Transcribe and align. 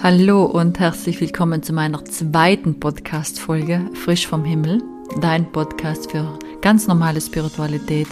Hallo 0.00 0.44
und 0.44 0.78
herzlich 0.78 1.20
willkommen 1.20 1.64
zu 1.64 1.72
meiner 1.72 2.04
zweiten 2.04 2.78
Podcast-Folge 2.78 3.90
Frisch 3.94 4.28
vom 4.28 4.44
Himmel, 4.44 4.80
dein 5.20 5.50
Podcast 5.50 6.12
für 6.12 6.38
ganz 6.60 6.86
normale 6.86 7.20
Spiritualität, 7.20 8.06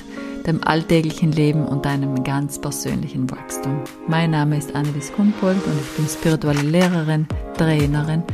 dem 0.48 0.64
alltäglichen 0.64 1.30
Leben 1.30 1.64
und 1.64 1.84
deinem 1.84 2.24
ganz 2.24 2.60
persönlichen 2.60 3.30
Wachstum. 3.30 3.84
Mein 4.08 4.32
Name 4.32 4.58
ist 4.58 4.74
Annelies 4.74 5.12
Kumpold 5.12 5.64
und 5.64 5.80
ich 5.80 5.96
bin 5.96 6.08
spirituelle 6.08 6.62
Lehrerin, 6.62 7.28
Trainerin 7.56 8.24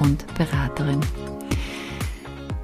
und 0.00 0.24
Beraterin. 0.38 1.00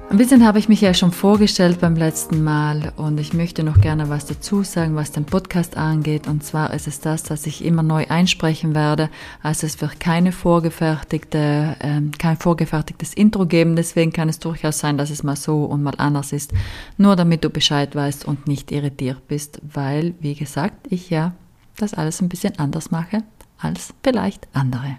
Ein 0.09 0.17
bisschen 0.17 0.43
habe 0.43 0.57
ich 0.57 0.67
mich 0.67 0.81
ja 0.81 0.95
schon 0.95 1.11
vorgestellt 1.11 1.81
beim 1.81 1.95
letzten 1.95 2.43
Mal 2.43 2.93
und 2.95 3.19
ich 3.19 3.33
möchte 3.33 3.63
noch 3.63 3.79
gerne 3.79 4.09
was 4.09 4.25
dazu 4.25 4.63
sagen, 4.63 4.95
was 4.95 5.11
den 5.11 5.25
Podcast 5.25 5.77
angeht. 5.77 6.27
Und 6.27 6.43
zwar 6.43 6.73
ist 6.73 6.87
es 6.87 6.99
das, 6.99 7.21
dass 7.21 7.45
ich 7.45 7.63
immer 7.63 7.83
neu 7.83 8.07
einsprechen 8.09 8.73
werde. 8.73 9.11
Also 9.43 9.67
es 9.67 9.79
wird 9.81 9.99
keine 9.99 10.31
vorgefertigte, 10.31 11.75
äh, 11.79 12.01
kein 12.17 12.37
vorgefertigtes 12.37 13.13
Intro 13.13 13.45
geben. 13.45 13.75
Deswegen 13.75 14.11
kann 14.11 14.29
es 14.29 14.39
durchaus 14.39 14.79
sein, 14.79 14.97
dass 14.97 15.11
es 15.11 15.21
mal 15.21 15.35
so 15.35 15.65
und 15.65 15.83
mal 15.83 15.95
anders 15.99 16.33
ist. 16.33 16.53
Nur 16.97 17.15
damit 17.15 17.43
du 17.43 17.51
Bescheid 17.51 17.95
weißt 17.95 18.25
und 18.25 18.47
nicht 18.47 18.71
irritiert 18.71 19.27
bist, 19.27 19.61
weil, 19.61 20.15
wie 20.21 20.33
gesagt, 20.33 20.87
ich 20.89 21.11
ja 21.11 21.33
das 21.77 21.93
alles 21.93 22.19
ein 22.19 22.29
bisschen 22.29 22.57
anders 22.57 22.89
mache 22.89 23.21
als 23.59 23.93
vielleicht 24.01 24.47
andere. 24.53 24.97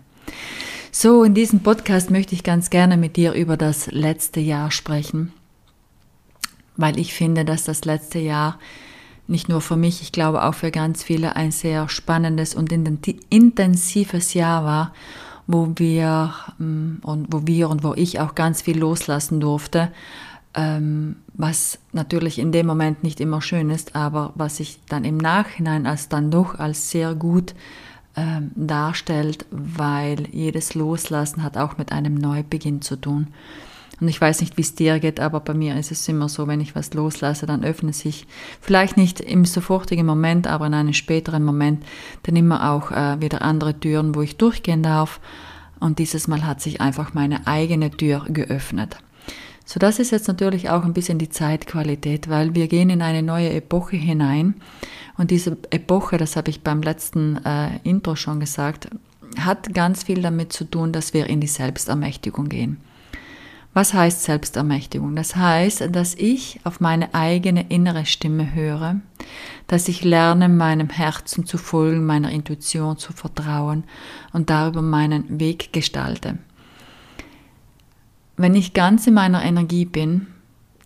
So, 0.92 1.22
in 1.22 1.34
diesem 1.34 1.60
Podcast 1.60 2.10
möchte 2.10 2.34
ich 2.34 2.42
ganz 2.42 2.68
gerne 2.68 2.96
mit 2.96 3.16
dir 3.16 3.32
über 3.34 3.56
das 3.56 3.92
letzte 3.92 4.40
Jahr 4.40 4.72
sprechen, 4.72 5.32
weil 6.76 6.98
ich 6.98 7.14
finde, 7.14 7.44
dass 7.44 7.62
das 7.62 7.84
letzte 7.84 8.18
Jahr 8.18 8.58
nicht 9.28 9.48
nur 9.48 9.60
für 9.60 9.76
mich, 9.76 10.02
ich 10.02 10.10
glaube 10.10 10.42
auch 10.42 10.54
für 10.54 10.72
ganz 10.72 11.04
viele 11.04 11.36
ein 11.36 11.52
sehr 11.52 11.88
spannendes 11.88 12.56
und 12.56 12.72
intensives 12.72 14.34
Jahr 14.34 14.64
war, 14.64 14.92
wo 15.46 15.68
wir 15.76 16.34
mm, 16.58 16.96
und 17.02 17.32
wo 17.32 17.46
wir 17.46 17.70
und 17.70 17.84
wo 17.84 17.94
ich 17.94 18.18
auch 18.18 18.34
ganz 18.34 18.62
viel 18.62 18.78
loslassen 18.78 19.38
durfte, 19.38 19.92
ähm, 20.54 21.16
was 21.34 21.78
natürlich 21.92 22.40
in 22.40 22.50
dem 22.50 22.66
Moment 22.66 23.04
nicht 23.04 23.20
immer 23.20 23.40
schön 23.40 23.70
ist, 23.70 23.94
aber 23.94 24.32
was 24.34 24.58
ich 24.58 24.80
dann 24.88 25.04
im 25.04 25.18
Nachhinein 25.18 25.86
als 25.86 26.08
dann 26.08 26.32
doch 26.32 26.58
als 26.58 26.90
sehr 26.90 27.14
gut 27.14 27.54
ähm, 28.16 28.50
darstellt, 28.54 29.46
weil 29.50 30.26
jedes 30.32 30.74
Loslassen 30.74 31.42
hat 31.42 31.56
auch 31.56 31.78
mit 31.78 31.92
einem 31.92 32.14
Neubeginn 32.14 32.82
zu 32.82 32.96
tun. 32.96 33.28
Und 34.00 34.08
ich 34.08 34.20
weiß 34.20 34.40
nicht, 34.40 34.56
wie 34.56 34.62
es 34.62 34.74
dir 34.74 34.98
geht, 34.98 35.20
aber 35.20 35.40
bei 35.40 35.52
mir 35.52 35.76
ist 35.76 35.92
es 35.92 36.08
immer 36.08 36.28
so, 36.28 36.46
wenn 36.46 36.60
ich 36.60 36.74
was 36.74 36.94
loslasse, 36.94 37.44
dann 37.44 37.64
öffnet 37.64 37.94
sich 37.94 38.26
vielleicht 38.60 38.96
nicht 38.96 39.20
im 39.20 39.44
sofortigen 39.44 40.06
Moment, 40.06 40.46
aber 40.46 40.66
in 40.66 40.74
einem 40.74 40.94
späteren 40.94 41.44
Moment 41.44 41.84
dann 42.22 42.36
immer 42.36 42.70
auch 42.72 42.90
äh, 42.92 43.20
wieder 43.20 43.42
andere 43.42 43.78
Türen, 43.78 44.14
wo 44.14 44.22
ich 44.22 44.38
durchgehen 44.38 44.82
darf. 44.82 45.20
Und 45.80 45.98
dieses 45.98 46.28
Mal 46.28 46.46
hat 46.46 46.60
sich 46.60 46.80
einfach 46.80 47.14
meine 47.14 47.46
eigene 47.46 47.90
Tür 47.90 48.24
geöffnet. 48.28 48.96
So, 49.64 49.78
das 49.78 49.98
ist 49.98 50.10
jetzt 50.10 50.26
natürlich 50.26 50.70
auch 50.70 50.84
ein 50.84 50.94
bisschen 50.94 51.18
die 51.18 51.28
Zeitqualität, 51.28 52.28
weil 52.28 52.54
wir 52.54 52.66
gehen 52.66 52.90
in 52.90 53.02
eine 53.02 53.22
neue 53.22 53.50
Epoche 53.50 53.96
hinein 53.96 54.54
und 55.16 55.30
diese 55.30 55.58
Epoche, 55.70 56.16
das 56.16 56.36
habe 56.36 56.50
ich 56.50 56.62
beim 56.62 56.82
letzten 56.82 57.36
äh, 57.44 57.78
Intro 57.84 58.16
schon 58.16 58.40
gesagt, 58.40 58.88
hat 59.38 59.72
ganz 59.74 60.04
viel 60.04 60.22
damit 60.22 60.52
zu 60.52 60.64
tun, 60.64 60.92
dass 60.92 61.14
wir 61.14 61.26
in 61.26 61.40
die 61.40 61.46
Selbstermächtigung 61.46 62.48
gehen. 62.48 62.78
Was 63.72 63.94
heißt 63.94 64.24
Selbstermächtigung? 64.24 65.14
Das 65.14 65.36
heißt, 65.36 65.94
dass 65.94 66.16
ich 66.16 66.58
auf 66.64 66.80
meine 66.80 67.14
eigene 67.14 67.66
innere 67.68 68.04
Stimme 68.04 68.52
höre, 68.52 68.96
dass 69.68 69.86
ich 69.86 70.02
lerne, 70.02 70.48
meinem 70.48 70.88
Herzen 70.88 71.46
zu 71.46 71.56
folgen, 71.56 72.04
meiner 72.04 72.32
Intuition 72.32 72.96
zu 72.96 73.12
vertrauen 73.12 73.84
und 74.32 74.50
darüber 74.50 74.82
meinen 74.82 75.38
Weg 75.38 75.72
gestalte. 75.72 76.38
Wenn 78.40 78.54
ich 78.54 78.72
ganz 78.72 79.06
in 79.06 79.12
meiner 79.12 79.44
Energie 79.44 79.84
bin, 79.84 80.26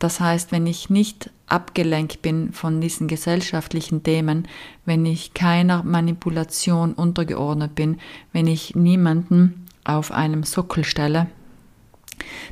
das 0.00 0.18
heißt, 0.18 0.50
wenn 0.50 0.66
ich 0.66 0.90
nicht 0.90 1.30
abgelenkt 1.46 2.20
bin 2.20 2.52
von 2.52 2.80
diesen 2.80 3.06
gesellschaftlichen 3.06 4.02
Themen, 4.02 4.48
wenn 4.84 5.06
ich 5.06 5.34
keiner 5.34 5.84
Manipulation 5.84 6.94
untergeordnet 6.94 7.76
bin, 7.76 7.98
wenn 8.32 8.48
ich 8.48 8.74
niemanden 8.74 9.68
auf 9.84 10.10
einem 10.10 10.42
Sockel 10.42 10.82
stelle, 10.82 11.28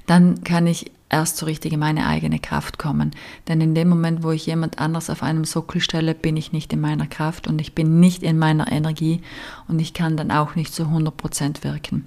dann 0.07 0.45
kann 0.45 0.69
ich 0.69 0.93
erst 1.13 1.37
so 1.37 1.47
richtig 1.47 1.73
in 1.73 1.79
meine 1.79 2.07
eigene 2.07 2.39
Kraft 2.39 2.79
kommen. 2.79 3.13
Denn 3.47 3.61
in 3.61 3.75
dem 3.75 3.89
Moment, 3.89 4.23
wo 4.23 4.31
ich 4.31 4.47
jemand 4.47 4.79
anders 4.79 5.11
auf 5.11 5.23
einem 5.23 5.45
Sockel 5.45 5.81
stelle, 5.81 6.15
bin 6.15 6.37
ich 6.37 6.53
nicht 6.53 6.73
in 6.73 6.81
meiner 6.81 7.07
Kraft 7.07 7.47
und 7.47 7.61
ich 7.61 7.75
bin 7.75 8.01
nicht 8.01 8.23
in 8.23 8.39
meiner 8.39 8.73
Energie 8.73 9.21
und 9.69 9.79
ich 9.79 9.95
kann 9.95 10.17
dann 10.17 10.31
auch 10.31 10.55
nicht 10.55 10.75
zu 10.75 10.85
100% 10.85 11.63
wirken. 11.65 12.07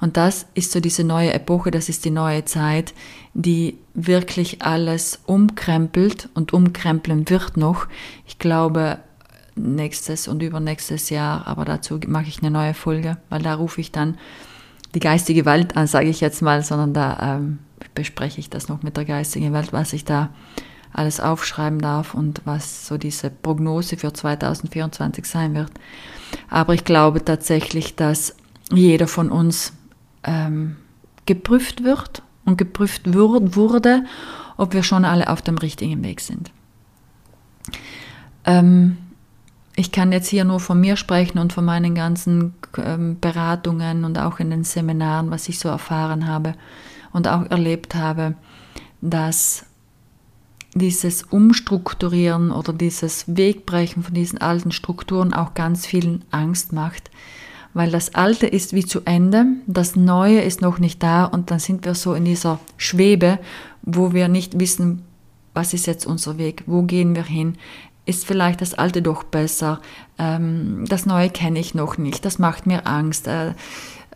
Und 0.00 0.16
das 0.16 0.46
ist 0.54 0.72
so 0.72 0.80
diese 0.80 1.04
neue 1.04 1.34
Epoche, 1.34 1.70
das 1.70 1.88
ist 1.88 2.04
die 2.04 2.10
neue 2.10 2.44
Zeit, 2.46 2.94
die 3.34 3.78
wirklich 3.92 4.62
alles 4.62 5.20
umkrempelt 5.26 6.30
und 6.34 6.52
umkrempeln 6.52 7.28
wird 7.28 7.56
noch. 7.56 7.86
Ich 8.26 8.38
glaube, 8.38 8.98
nächstes 9.54 10.28
und 10.28 10.42
übernächstes 10.42 11.10
Jahr, 11.10 11.46
aber 11.46 11.64
dazu 11.64 12.00
mache 12.06 12.28
ich 12.28 12.40
eine 12.40 12.50
neue 12.50 12.74
Folge, 12.74 13.18
weil 13.28 13.42
da 13.42 13.54
rufe 13.54 13.80
ich 13.80 13.92
dann 13.92 14.16
die 14.94 15.00
geistige 15.00 15.44
Welt 15.44 15.76
an, 15.76 15.86
sage 15.86 16.08
ich 16.08 16.20
jetzt 16.20 16.40
mal, 16.42 16.62
sondern 16.62 16.94
da 16.94 17.36
ähm, 17.36 17.58
bespreche 17.94 18.40
ich 18.40 18.50
das 18.50 18.68
noch 18.68 18.82
mit 18.82 18.96
der 18.96 19.04
geistigen 19.04 19.52
Welt, 19.52 19.72
was 19.72 19.92
ich 19.92 20.04
da 20.04 20.30
alles 20.92 21.20
aufschreiben 21.20 21.80
darf 21.80 22.14
und 22.14 22.42
was 22.44 22.86
so 22.86 22.96
diese 22.96 23.30
Prognose 23.30 23.96
für 23.96 24.12
2024 24.12 25.26
sein 25.26 25.54
wird. 25.54 25.70
Aber 26.48 26.74
ich 26.74 26.84
glaube 26.84 27.24
tatsächlich, 27.24 27.96
dass 27.96 28.34
jeder 28.72 29.06
von 29.06 29.30
uns 29.30 29.72
ähm, 30.24 30.76
geprüft 31.26 31.84
wird 31.84 32.22
und 32.44 32.56
geprüft 32.56 33.12
wurde, 33.14 34.04
ob 34.56 34.72
wir 34.72 34.82
schon 34.82 35.04
alle 35.04 35.28
auf 35.28 35.42
dem 35.42 35.58
richtigen 35.58 36.02
Weg 36.02 36.20
sind. 36.20 36.50
Ähm, 38.44 38.96
ich 39.76 39.92
kann 39.92 40.10
jetzt 40.10 40.28
hier 40.28 40.44
nur 40.44 40.58
von 40.58 40.80
mir 40.80 40.96
sprechen 40.96 41.38
und 41.38 41.52
von 41.52 41.64
meinen 41.64 41.94
ganzen 41.94 42.54
ähm, 42.78 43.18
Beratungen 43.20 44.04
und 44.04 44.18
auch 44.18 44.40
in 44.40 44.50
den 44.50 44.64
Seminaren, 44.64 45.30
was 45.30 45.48
ich 45.48 45.58
so 45.58 45.68
erfahren 45.68 46.26
habe 46.26 46.54
und 47.12 47.28
auch 47.28 47.48
erlebt 47.50 47.94
habe, 47.94 48.34
dass 49.02 49.66
dieses 50.74 51.22
Umstrukturieren 51.22 52.50
oder 52.50 52.72
dieses 52.72 53.24
Wegbrechen 53.28 54.02
von 54.02 54.14
diesen 54.14 54.40
alten 54.40 54.72
Strukturen 54.72 55.32
auch 55.32 55.54
ganz 55.54 55.86
vielen 55.86 56.24
Angst 56.30 56.72
macht, 56.72 57.10
weil 57.74 57.90
das 57.90 58.14
Alte 58.14 58.46
ist 58.46 58.72
wie 58.72 58.84
zu 58.84 59.02
Ende, 59.04 59.46
das 59.66 59.94
Neue 59.94 60.40
ist 60.40 60.62
noch 60.62 60.78
nicht 60.78 61.02
da 61.02 61.24
und 61.26 61.50
dann 61.50 61.58
sind 61.58 61.84
wir 61.84 61.94
so 61.94 62.14
in 62.14 62.24
dieser 62.24 62.60
Schwebe, 62.78 63.38
wo 63.82 64.14
wir 64.14 64.28
nicht 64.28 64.58
wissen, 64.58 65.02
was 65.52 65.74
ist 65.74 65.86
jetzt 65.86 66.06
unser 66.06 66.38
Weg, 66.38 66.64
wo 66.66 66.82
gehen 66.82 67.14
wir 67.14 67.24
hin, 67.24 67.56
ist 68.06 68.24
vielleicht 68.24 68.60
das 68.60 68.74
Alte 68.74 69.02
doch 69.02 69.24
besser, 69.24 69.80
ähm, 70.18 70.84
das 70.88 71.04
Neue 71.06 71.28
kenne 71.28 71.58
ich 71.58 71.74
noch 71.74 71.98
nicht, 71.98 72.24
das 72.24 72.38
macht 72.38 72.66
mir 72.66 72.86
Angst, 72.86 73.26
äh, 73.26 73.52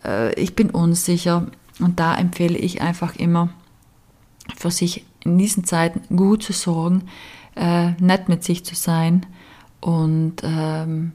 äh, 0.05 0.33
ich 0.35 0.57
bin 0.57 0.71
unsicher. 0.71 1.47
Und 1.79 1.99
da 1.99 2.15
empfehle 2.17 2.59
ich 2.59 2.83
einfach 2.83 3.17
immer 3.17 3.49
für 4.57 4.71
sich 4.71 5.05
in 5.25 5.39
diesen 5.39 5.65
Zeiten 5.65 6.15
gut 6.15 6.43
zu 6.43 6.53
sorgen, 6.53 7.05
äh, 7.57 7.93
nett 7.93 8.29
mit 8.29 8.45
sich 8.45 8.65
zu 8.65 8.75
sein 8.75 9.27
und 9.81 10.37
ähm, 10.43 11.13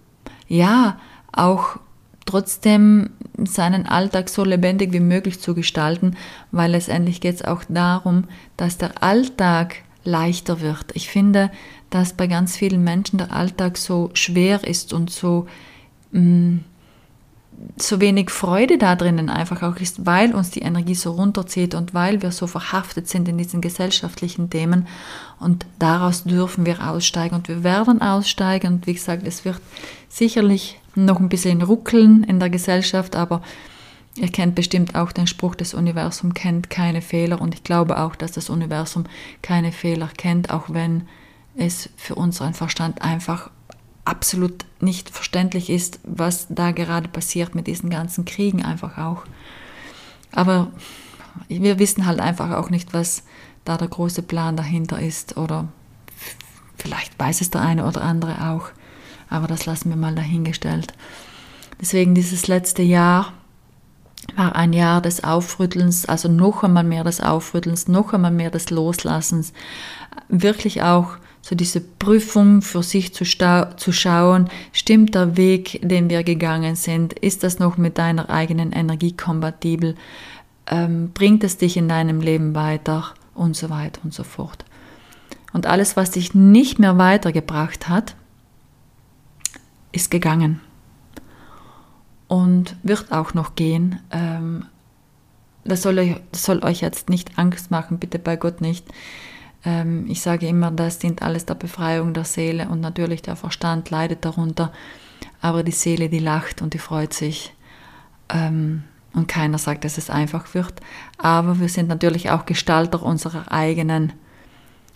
ja, 0.47 0.99
auch 1.31 1.77
trotzdem 2.25 3.11
seinen 3.37 3.85
Alltag 3.85 4.29
so 4.29 4.43
lebendig 4.43 4.91
wie 4.93 4.99
möglich 4.99 5.39
zu 5.39 5.53
gestalten, 5.53 6.15
weil 6.51 6.71
letztendlich 6.71 7.21
geht 7.21 7.35
es 7.35 7.45
auch 7.45 7.63
darum, 7.69 8.25
dass 8.57 8.77
der 8.77 9.03
Alltag 9.03 9.83
leichter 10.03 10.61
wird. 10.61 10.85
Ich 10.93 11.09
finde, 11.09 11.51
dass 11.89 12.13
bei 12.13 12.27
ganz 12.27 12.57
vielen 12.57 12.83
Menschen 12.83 13.17
der 13.17 13.31
Alltag 13.31 13.77
so 13.77 14.09
schwer 14.13 14.63
ist 14.63 14.93
und 14.93 15.09
so, 15.09 15.47
mh, 16.11 16.21
mm, 16.21 16.63
so 17.77 17.99
wenig 18.01 18.29
Freude 18.29 18.77
da 18.77 18.95
drinnen 18.95 19.29
einfach 19.29 19.61
auch 19.61 19.77
ist, 19.77 20.05
weil 20.05 20.33
uns 20.33 20.51
die 20.51 20.61
Energie 20.61 20.95
so 20.95 21.11
runterzieht 21.11 21.73
und 21.73 21.93
weil 21.93 22.21
wir 22.21 22.31
so 22.31 22.47
verhaftet 22.47 23.07
sind 23.07 23.27
in 23.27 23.37
diesen 23.37 23.61
gesellschaftlichen 23.61 24.49
Themen. 24.49 24.87
Und 25.39 25.65
daraus 25.79 26.23
dürfen 26.23 26.65
wir 26.65 26.87
aussteigen 26.87 27.35
und 27.35 27.47
wir 27.47 27.63
werden 27.63 28.01
aussteigen. 28.01 28.73
Und 28.73 28.87
wie 28.87 28.93
gesagt, 28.93 29.25
es 29.27 29.45
wird 29.45 29.61
sicherlich 30.09 30.79
noch 30.95 31.19
ein 31.19 31.29
bisschen 31.29 31.61
ruckeln 31.61 32.23
in 32.23 32.39
der 32.39 32.49
Gesellschaft, 32.49 33.15
aber 33.15 33.41
ihr 34.15 34.29
kennt 34.29 34.55
bestimmt 34.55 34.95
auch 34.95 35.11
den 35.11 35.27
Spruch, 35.27 35.55
das 35.55 35.73
Universum 35.73 36.33
kennt 36.33 36.69
keine 36.69 37.01
Fehler 37.01 37.41
und 37.41 37.53
ich 37.53 37.63
glaube 37.63 37.99
auch, 37.99 38.15
dass 38.15 38.31
das 38.31 38.49
Universum 38.49 39.05
keine 39.41 39.73
Fehler 39.73 40.09
kennt, 40.15 40.51
auch 40.51 40.69
wenn 40.69 41.03
es 41.57 41.89
für 41.95 42.15
unseren 42.15 42.53
Verstand 42.53 43.01
einfach 43.01 43.49
absolut 44.03 44.65
nicht 44.79 45.09
verständlich 45.09 45.69
ist, 45.69 45.99
was 46.03 46.47
da 46.49 46.71
gerade 46.71 47.07
passiert 47.07 47.55
mit 47.55 47.67
diesen 47.67 47.89
ganzen 47.89 48.25
Kriegen 48.25 48.63
einfach 48.63 48.97
auch. 48.97 49.23
Aber 50.31 50.71
wir 51.47 51.79
wissen 51.79 52.05
halt 52.05 52.19
einfach 52.19 52.51
auch 52.51 52.69
nicht, 52.69 52.93
was 52.93 53.23
da 53.63 53.77
der 53.77 53.87
große 53.87 54.21
Plan 54.21 54.55
dahinter 54.55 54.99
ist 54.99 55.37
oder 55.37 55.67
vielleicht 56.77 57.17
weiß 57.19 57.41
es 57.41 57.49
der 57.49 57.61
eine 57.61 57.85
oder 57.87 58.01
andere 58.01 58.51
auch. 58.51 58.69
Aber 59.29 59.47
das 59.47 59.65
lassen 59.65 59.89
wir 59.89 59.97
mal 59.97 60.13
dahingestellt. 60.13 60.93
Deswegen 61.81 62.13
dieses 62.13 62.47
letzte 62.47 62.83
Jahr 62.83 63.33
war 64.35 64.55
ein 64.55 64.73
Jahr 64.73 65.01
des 65.01 65.23
Aufrüttelns, 65.23 66.05
also 66.05 66.29
noch 66.29 66.63
einmal 66.63 66.83
mehr 66.83 67.03
des 67.03 67.21
Aufrüttelns, 67.21 67.87
noch 67.87 68.13
einmal 68.13 68.31
mehr 68.31 68.51
des 68.51 68.69
Loslassens, 68.69 69.51
wirklich 70.29 70.83
auch 70.83 71.17
so 71.45 71.53
diese 71.53 71.79
Prüfung 71.79 72.63
für 72.63 72.81
sich 72.81 73.13
zu, 73.13 73.23
zu 73.23 73.91
schauen, 73.91 74.49
stimmt 74.71 75.13
der 75.13 75.37
Weg, 75.37 75.79
den 75.83 76.09
wir 76.09 76.23
gegangen 76.23 76.75
sind, 76.75 77.13
ist 77.13 77.43
das 77.43 77.59
noch 77.59 77.77
mit 77.77 77.99
deiner 77.99 78.31
eigenen 78.31 78.71
Energie 78.71 79.15
kompatibel, 79.15 79.93
ähm, 80.65 81.11
bringt 81.13 81.43
es 81.43 81.57
dich 81.57 81.77
in 81.77 81.87
deinem 81.87 82.19
Leben 82.19 82.55
weiter 82.55 83.13
und 83.35 83.55
so 83.55 83.69
weiter 83.69 84.01
und 84.03 84.11
so 84.11 84.23
fort. 84.23 84.65
Und 85.53 85.67
alles, 85.67 85.95
was 85.95 86.09
dich 86.09 86.33
nicht 86.33 86.79
mehr 86.79 86.97
weitergebracht 86.97 87.89
hat, 87.89 88.15
ist 89.91 90.09
gegangen 90.09 90.61
und 92.27 92.75
wird 92.81 93.11
auch 93.11 93.35
noch 93.35 93.53
gehen. 93.53 93.99
Ähm, 94.09 94.65
das 95.63 95.83
soll, 95.83 95.99
euch, 95.99 96.15
das 96.31 96.43
soll 96.43 96.65
euch 96.65 96.81
jetzt 96.81 97.07
nicht 97.07 97.37
Angst 97.37 97.69
machen, 97.69 97.99
bitte 97.99 98.17
bei 98.17 98.35
Gott 98.35 98.61
nicht. 98.61 98.87
Ähm, 99.65 100.05
ich 100.07 100.21
sage 100.21 100.47
immer, 100.47 100.71
das 100.71 100.99
dient 100.99 101.21
alles 101.21 101.45
der 101.45 101.55
Befreiung 101.55 102.13
der 102.13 102.23
Seele 102.23 102.69
und 102.69 102.79
natürlich 102.79 103.21
der 103.21 103.35
Verstand 103.35 103.89
leidet 103.89 104.23
darunter, 104.23 104.71
aber 105.41 105.63
die 105.63 105.71
Seele, 105.71 106.09
die 106.09 106.19
lacht 106.19 106.61
und 106.61 106.73
die 106.73 106.79
freut 106.79 107.13
sich. 107.13 107.53
Ähm, 108.29 108.83
und 109.13 109.27
keiner 109.27 109.57
sagt, 109.57 109.85
dass 109.85 109.97
es 109.97 110.09
einfach 110.09 110.53
wird. 110.53 110.73
Aber 111.17 111.59
wir 111.59 111.69
sind 111.69 111.87
natürlich 111.87 112.29
auch 112.31 112.45
Gestalter 112.45 113.01
unserer 113.01 113.49
eigenen, 113.51 114.11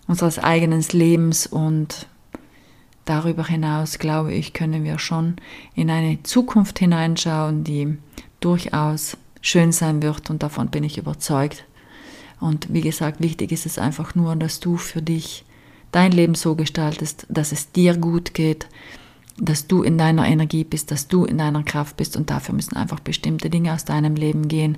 unseres 0.08 0.40
eigenen 0.40 0.84
Lebens 0.92 1.48
und 1.48 2.08
darüber 3.06 3.46
hinaus, 3.48 3.98
glaube 3.98 4.34
ich, 4.34 4.54
können 4.54 4.84
wir 4.84 5.00
schon 5.00 5.38
in 5.74 5.90
eine 5.90 6.22
Zukunft 6.24 6.80
hineinschauen, 6.80 7.64
die 7.64 7.98
durchaus 8.42 9.18
schön 9.42 9.72
sein 9.72 10.02
wird 10.02 10.30
und 10.30 10.44
davon 10.44 10.70
bin 10.70 10.84
ich 10.84 10.98
überzeugt. 10.98 11.66
Und 12.40 12.74
wie 12.74 12.82
gesagt, 12.82 13.22
wichtig 13.22 13.52
ist 13.52 13.66
es 13.66 13.78
einfach 13.78 14.16
nur, 14.16 14.36
dass 14.36 14.60
du 14.60 14.78
für 14.78 15.02
dich 15.02 15.46
dein 15.92 16.12
Leben 16.12 16.36
so 16.36 16.56
gestaltest, 16.56 17.26
dass 17.30 17.52
es 17.52 17.72
dir 17.72 17.98
gut 17.98 18.34
geht, 18.34 18.68
dass 19.38 19.68
du 19.68 19.84
in 19.84 19.98
deiner 19.98 20.28
Energie 20.28 20.64
bist, 20.64 20.92
dass 20.92 21.08
du 21.08 21.26
in 21.26 21.38
deiner 21.38 21.64
Kraft 21.64 21.98
bist 21.98 22.18
und 22.18 22.30
dafür 22.30 22.56
müssen 22.56 22.76
einfach 22.76 23.00
bestimmte 23.00 23.50
Dinge 23.50 23.74
aus 23.74 23.86
deinem 23.86 24.16
Leben 24.16 24.48
gehen. 24.48 24.78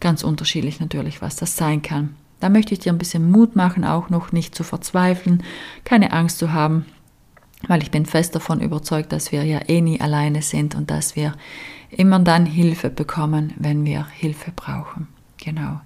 Ganz 0.00 0.22
unterschiedlich 0.22 0.80
natürlich, 0.80 1.22
was 1.22 1.36
das 1.36 1.56
sein 1.56 1.82
kann. 1.82 2.14
Da 2.40 2.50
möchte 2.50 2.74
ich 2.74 2.80
dir 2.80 2.92
ein 2.92 2.98
bisschen 2.98 3.30
Mut 3.30 3.56
machen, 3.56 3.84
auch 3.84 4.10
noch 4.10 4.32
nicht 4.32 4.54
zu 4.54 4.62
verzweifeln, 4.62 5.42
keine 5.84 6.12
Angst 6.12 6.38
zu 6.38 6.52
haben, 6.52 6.84
weil 7.66 7.82
ich 7.82 7.90
bin 7.90 8.04
fest 8.04 8.34
davon 8.34 8.60
überzeugt, 8.60 9.12
dass 9.12 9.32
wir 9.32 9.42
ja 9.44 9.60
eh 9.68 9.80
nie 9.80 10.00
alleine 10.00 10.42
sind 10.42 10.74
und 10.74 10.90
dass 10.90 11.16
wir 11.16 11.34
immer 11.90 12.18
dann 12.18 12.44
Hilfe 12.44 12.90
bekommen, 12.90 13.54
wenn 13.56 13.86
wir 13.86 14.06
Hilfe 14.06 14.52
brauchen. 14.54 15.08
Genau. 15.46 15.80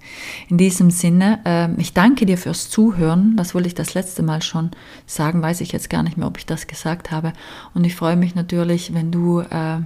In 0.48 0.56
diesem 0.56 0.90
Sinne, 0.90 1.40
äh, 1.44 1.68
ich 1.78 1.92
danke 1.92 2.24
dir 2.24 2.38
fürs 2.38 2.70
Zuhören. 2.70 3.36
Das 3.36 3.54
wollte 3.54 3.68
ich 3.68 3.74
das 3.74 3.92
letzte 3.92 4.22
Mal 4.22 4.40
schon 4.40 4.70
sagen, 5.04 5.42
weiß 5.42 5.60
ich 5.60 5.70
jetzt 5.70 5.90
gar 5.90 6.02
nicht 6.02 6.16
mehr, 6.16 6.26
ob 6.26 6.38
ich 6.38 6.46
das 6.46 6.66
gesagt 6.66 7.10
habe. 7.10 7.34
Und 7.74 7.84
ich 7.84 7.94
freue 7.94 8.16
mich 8.16 8.34
natürlich, 8.34 8.94
wenn 8.94 9.12
du 9.12 9.40
äh, 9.40 9.80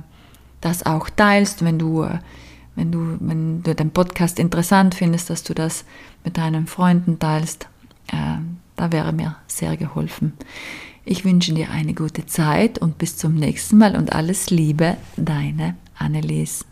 das 0.60 0.86
auch 0.86 1.10
teilst, 1.10 1.64
wenn 1.64 1.80
du, 1.80 2.04
äh, 2.04 2.20
wenn 2.76 2.92
du, 2.92 3.16
wenn 3.18 3.64
du 3.64 3.74
den 3.74 3.90
Podcast 3.90 4.38
interessant 4.38 4.94
findest, 4.94 5.28
dass 5.28 5.42
du 5.42 5.54
das 5.54 5.84
mit 6.22 6.38
deinen 6.38 6.68
Freunden 6.68 7.18
teilst. 7.18 7.66
Äh, 8.12 8.38
da 8.76 8.92
wäre 8.92 9.12
mir 9.12 9.34
sehr 9.48 9.76
geholfen. 9.76 10.34
Ich 11.04 11.24
wünsche 11.24 11.52
dir 11.52 11.72
eine 11.72 11.94
gute 11.94 12.26
Zeit 12.26 12.78
und 12.78 12.96
bis 12.96 13.16
zum 13.16 13.34
nächsten 13.34 13.76
Mal 13.78 13.96
und 13.96 14.12
alles 14.12 14.50
Liebe, 14.50 14.98
deine 15.16 15.74
Annelies. 15.98 16.64